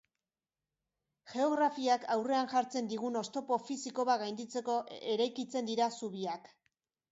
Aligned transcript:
Geografiak 1.33 2.07
aurrean 2.15 2.49
jartzen 2.55 2.89
digun 2.95 3.21
oztopo 3.23 3.59
fisiko 3.69 4.07
bat 4.13 4.23
gainditzeko 4.25 4.81
eraikitzen 5.15 5.71
dira 5.73 5.93
zubiak. 6.01 6.53